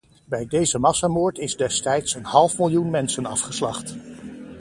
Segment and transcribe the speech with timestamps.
[0.25, 3.95] Bij deze massamoord is destijds een half miljoen mensen afgeslacht.